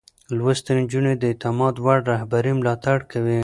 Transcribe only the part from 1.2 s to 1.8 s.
اعتماد